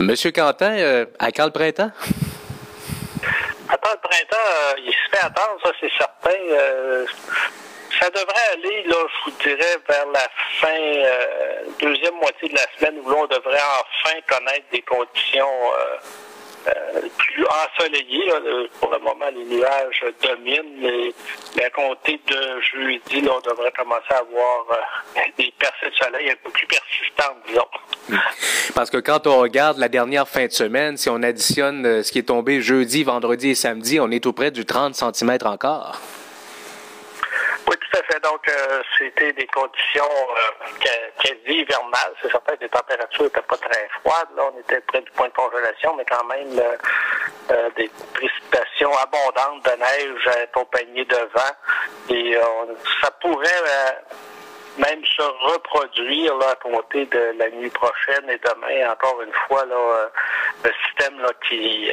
Monsieur 0.00 0.30
Quentin, 0.30 0.72
euh, 0.78 1.04
à 1.18 1.30
quand 1.30 1.44
le 1.44 1.50
printemps? 1.50 1.90
Attends, 3.68 3.90
le 3.92 4.08
printemps, 4.08 4.48
euh, 4.48 4.72
il 4.78 4.92
se 4.92 5.10
fait 5.14 5.22
attendre, 5.22 5.60
ça 5.62 5.72
c'est 5.78 5.92
certain. 5.98 6.40
Euh, 6.52 7.04
ça 8.00 8.08
devrait 8.08 8.48
aller, 8.54 8.84
là, 8.84 8.96
je 8.96 9.30
vous 9.30 9.36
dirais, 9.42 9.76
vers 9.86 10.06
la 10.06 10.26
fin, 10.58 10.68
deuxième 11.82 12.14
moitié 12.14 12.48
de 12.48 12.54
la 12.54 12.66
semaine, 12.78 12.98
où 13.04 13.10
là, 13.10 13.16
on 13.18 13.26
devrait 13.26 13.58
enfin 13.78 14.16
connaître 14.26 14.64
des 14.72 14.80
conditions 14.80 15.46
plus 17.16 17.44
ensoleillé. 17.44 18.32
Pour 18.80 18.90
le 18.90 18.98
moment, 18.98 19.26
les 19.34 19.44
nuages 19.44 20.04
dominent, 20.22 21.12
mais, 21.56 21.64
à 21.64 21.70
compter 21.70 22.20
de 22.26 22.60
jeudi, 22.72 23.28
on 23.28 23.40
devrait 23.40 23.72
commencer 23.72 24.10
à 24.10 24.18
avoir 24.18 24.66
euh, 24.70 25.20
des 25.38 25.52
percées 25.58 25.90
de 25.90 26.04
soleil 26.04 26.30
un 26.30 26.36
peu 26.42 26.50
plus 26.50 26.66
persistantes, 26.66 27.36
disons. 27.46 28.20
Parce 28.74 28.90
que 28.90 28.98
quand 28.98 29.26
on 29.26 29.38
regarde 29.38 29.78
la 29.78 29.88
dernière 29.88 30.28
fin 30.28 30.46
de 30.46 30.52
semaine, 30.52 30.96
si 30.96 31.08
on 31.08 31.22
additionne 31.22 31.86
euh, 31.86 32.02
ce 32.02 32.12
qui 32.12 32.18
est 32.18 32.28
tombé 32.28 32.60
jeudi, 32.60 33.04
vendredi 33.04 33.50
et 33.50 33.54
samedi, 33.54 34.00
on 34.00 34.10
est 34.10 34.22
tout 34.22 34.32
près 34.32 34.50
du 34.50 34.64
30 34.64 34.94
cm 34.94 35.38
encore. 35.44 36.00
Oui, 37.70 37.76
tout 37.78 37.98
à 37.98 38.02
fait. 38.02 38.20
Donc, 38.24 38.48
euh, 38.48 38.82
c'était 38.98 39.32
des 39.32 39.46
conditions 39.46 40.02
euh, 40.02 40.88
quasi 41.22 41.60
hivernales. 41.60 42.12
C'est 42.20 42.28
certain 42.32 42.56
que 42.56 42.62
les 42.62 42.68
températures 42.68 43.22
n'étaient 43.22 43.42
pas 43.42 43.56
très 43.58 43.88
froides. 44.00 44.28
Là, 44.36 44.42
on 44.52 44.58
était 44.58 44.80
près 44.80 45.00
du 45.00 45.10
point 45.12 45.28
de 45.28 45.32
congélation, 45.34 45.94
mais 45.96 46.04
quand 46.10 46.24
même 46.24 46.58
euh, 46.58 47.70
des 47.76 47.88
précipitations 48.12 48.90
abondantes 48.98 49.64
de 49.64 49.70
neige 49.78 50.26
accompagnées 50.42 51.04
de 51.04 51.16
vent. 51.32 52.08
Et 52.08 52.36
ça 53.00 53.10
pourrait 53.20 53.46
même 54.78 55.04
se 55.04 55.22
reproduire 55.52 56.36
là, 56.36 56.50
à 56.50 56.56
compter 56.56 57.06
de 57.06 57.34
la 57.38 57.50
nuit 57.50 57.70
prochaine 57.70 58.28
et 58.28 58.38
demain, 58.38 58.90
encore 58.90 59.20
une 59.22 59.32
fois, 59.46 59.64
là, 59.66 60.10
le 60.64 60.70
système 60.86 61.20
là, 61.20 61.30
qui 61.48 61.90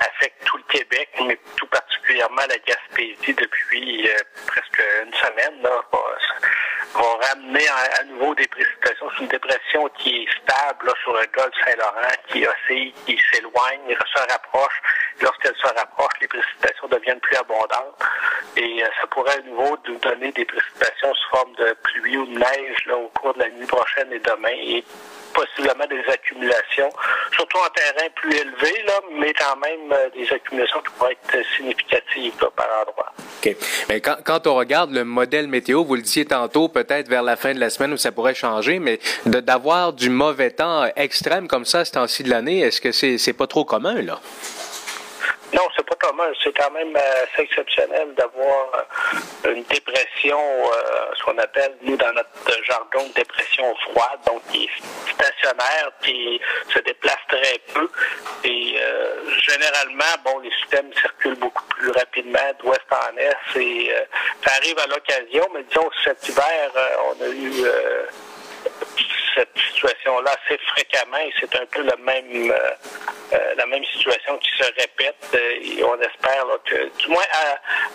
affecte 0.00 0.44
tout 0.44 0.56
le 0.58 0.62
Québec, 0.64 1.08
mais 1.26 1.38
tout 1.56 1.66
particulièrement 1.66 2.42
la 2.48 2.58
Gaspésie 2.58 3.34
depuis 3.34 4.08
presque 4.46 4.82
une 5.04 5.14
semaine, 5.14 5.62
là, 5.62 5.82
va, 5.92 5.98
ramener 7.28 7.66
à, 7.68 8.04
nouveau 8.04 8.34
des 8.34 8.46
précipitations. 8.46 9.10
C'est 9.16 9.22
une 9.22 9.28
dépression 9.28 9.88
qui 9.98 10.22
est 10.22 10.28
stable 10.42 10.92
sur 11.02 11.12
le 11.12 11.26
golfe 11.34 11.54
Saint-Laurent, 11.64 12.14
qui 12.28 12.46
oscille, 12.46 12.92
qui 13.06 13.18
s'éloigne, 13.32 13.96
se 14.14 14.32
rapproche. 14.32 14.82
Lorsqu'elle 15.20 15.56
se 15.56 15.66
rapproche, 15.66 16.12
les 16.20 16.28
précipitations 16.28 16.88
deviennent 16.88 17.20
plus 17.20 17.36
abondantes. 17.36 17.96
Et 18.56 18.82
euh, 18.82 18.86
ça 19.00 19.06
pourrait 19.08 19.38
à 19.38 19.42
nouveau 19.42 19.76
nous 19.88 19.98
donner 19.98 20.32
des 20.32 20.44
précipitations 20.44 21.14
sous 21.14 21.28
forme 21.30 21.54
de 21.56 21.76
pluie 21.82 22.16
ou 22.16 22.26
de 22.26 22.38
neige 22.38 22.86
là, 22.86 22.96
au 22.96 23.08
cours 23.08 23.34
de 23.34 23.40
la 23.40 23.50
nuit 23.50 23.66
prochaine 23.66 24.12
et 24.12 24.20
demain. 24.20 24.48
Et 24.52 24.84
possiblement 25.34 25.84
des 25.86 26.02
accumulations, 26.10 26.88
surtout 27.34 27.58
en 27.58 27.70
terrain 27.70 28.08
plus 28.14 28.34
élevé, 28.34 28.82
là, 28.86 29.00
mais 29.18 29.34
quand 29.34 29.56
même 29.56 29.92
euh, 29.92 30.08
des 30.10 30.32
accumulations 30.32 30.80
qui 30.80 30.92
pourraient 30.96 31.16
être 31.32 31.46
significatives 31.56 32.32
par 32.56 32.68
endroit. 32.80 33.12
OK. 33.44 33.56
Mais 33.88 34.00
quand, 34.00 34.16
quand, 34.24 34.46
on 34.46 34.54
regarde 34.54 34.92
le 34.92 35.04
modèle 35.04 35.48
météo, 35.48 35.84
vous 35.84 35.96
le 35.96 36.02
disiez 36.02 36.24
tantôt, 36.24 36.68
peut-être 36.68 37.08
vers 37.08 37.22
la 37.22 37.36
fin 37.36 37.52
de 37.52 37.60
la 37.60 37.68
semaine 37.68 37.92
où 37.92 37.96
ça 37.96 38.12
pourrait 38.12 38.34
changer, 38.34 38.78
mais 38.78 39.00
d'avoir 39.26 39.92
du 39.92 40.08
mauvais 40.08 40.52
temps 40.52 40.86
extrême 40.96 41.48
comme 41.48 41.64
ça 41.64 41.84
ce 41.84 41.92
temps-ci 41.92 42.22
de 42.22 42.30
l'année, 42.30 42.60
est-ce 42.60 42.80
que 42.80 42.92
c'est 42.92 43.18
c'est 43.18 43.32
pas 43.32 43.46
trop 43.46 43.64
commun, 43.64 44.00
là? 44.02 44.20
Non, 45.54 45.68
c'est 45.76 45.86
pas 45.86 45.94
commun. 45.94 46.32
C'est 46.42 46.52
quand 46.52 46.70
même 46.72 46.96
euh, 46.96 47.24
assez 47.24 47.42
exceptionnel 47.42 48.12
d'avoir 48.14 48.88
euh, 49.44 49.54
une 49.54 49.62
dépression, 49.64 50.36
euh, 50.40 51.14
ce 51.16 51.22
qu'on 51.22 51.38
appelle, 51.38 51.76
nous, 51.82 51.96
dans 51.96 52.12
notre 52.12 52.64
jargon, 52.64 53.08
dépression 53.14 53.72
froide, 53.76 54.18
donc 54.26 54.42
qui 54.50 54.64
est 54.64 55.12
stationnaire, 55.12 55.92
qui 56.02 56.40
se 56.72 56.80
déplace 56.80 57.20
très 57.28 57.60
peu. 57.72 57.88
Et 58.42 58.76
généralement, 59.46 60.14
bon, 60.24 60.40
les 60.40 60.50
systèmes 60.60 60.92
circulent 60.94 61.38
beaucoup 61.38 61.64
plus 61.66 61.90
rapidement 61.92 62.52
d'ouest 62.58 62.82
en 62.90 63.16
est 63.16 63.60
et 63.60 63.94
ça 64.44 64.52
arrive 64.56 64.78
à 64.78 64.86
l'occasion, 64.88 65.46
mais 65.54 65.62
disons 65.64 65.88
cet 66.02 66.28
hiver, 66.28 66.70
on 67.10 67.24
a 67.24 67.28
eu 67.28 67.64
cette 69.34 69.56
situation-là 69.56 70.32
assez 70.44 70.58
fréquemment 70.58 71.18
et 71.18 71.32
c'est 71.40 71.54
un 71.56 71.66
peu 71.66 71.82
le 71.82 71.96
même 72.04 72.52
euh, 73.34 73.54
la 73.56 73.66
même 73.66 73.84
situation 73.84 74.36
qui 74.38 74.50
se 74.56 74.64
répète 74.64 75.16
euh, 75.34 75.78
et 75.78 75.82
on 75.82 75.98
espère 76.00 76.46
que, 76.64 76.88
du 76.98 77.08
moins 77.08 77.24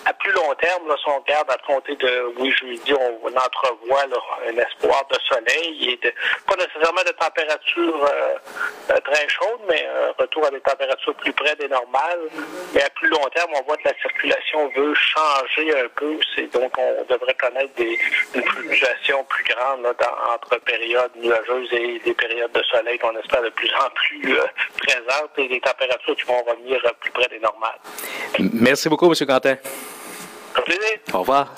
à, 0.05 0.13
plus 0.13 0.31
long 0.33 0.53
terme, 0.55 0.88
là, 0.88 0.95
si 0.97 1.07
on 1.07 1.19
regarde 1.19 1.50
à 1.50 1.57
compter 1.66 1.95
de 1.95 2.33
oui 2.38 2.51
jeudi, 2.51 2.94
on, 2.94 3.19
on 3.23 3.38
entrevoit 3.38 4.03
un 4.47 4.57
espoir 4.57 5.07
de 5.09 5.17
soleil 5.27 5.91
et 5.91 5.97
de, 5.97 6.13
pas 6.45 6.55
nécessairement 6.55 7.03
de 7.05 7.11
température 7.11 8.05
euh, 8.05 9.00
très 9.05 9.29
chaude, 9.29 9.61
mais 9.69 9.85
un 9.85 10.11
retour 10.17 10.45
à 10.45 10.51
des 10.51 10.61
températures 10.61 11.16
plus 11.16 11.33
près 11.33 11.56
des 11.56 11.67
normales. 11.67 12.19
Mais 12.73 12.83
à 12.83 12.89
plus 12.89 13.09
long 13.09 13.23
terme, 13.33 13.51
on 13.56 13.63
voit 13.63 13.77
que 13.77 13.88
la 13.88 13.95
circulation 14.01 14.69
veut 14.75 14.94
changer 14.95 15.79
un 15.79 15.88
peu. 15.95 16.19
C'est 16.35 16.51
donc 16.51 16.71
on 16.77 17.06
devrait 17.07 17.35
connaître 17.35 17.73
des, 17.75 17.97
une 18.33 18.44
fluctuation 18.44 19.23
plus 19.25 19.44
grande 19.45 19.85
entre 20.33 20.57
périodes 20.61 21.16
nuageuses 21.16 21.71
et 21.71 22.00
des 22.00 22.13
périodes 22.13 22.51
de 22.51 22.63
soleil 22.63 22.97
qu'on 23.00 23.16
espère 23.17 23.44
de 23.44 23.50
plus 23.50 23.71
en 23.75 23.89
plus 23.91 24.38
présentes 24.77 25.28
et 25.38 25.47
les 25.47 25.59
températures 25.59 26.16
qui 26.16 26.23
vont 26.23 26.41
revenir 26.44 26.79
plus 27.00 27.12
près 27.12 27.28
des 27.29 27.40
normales. 27.40 27.79
Merci 28.53 28.90
beaucoup, 28.90 29.06
M. 29.12 29.25
Quentin. 29.25 29.57
Au 30.57 30.62
plaisir. 30.62 31.00
Au 31.13 31.19
revoir. 31.19 31.53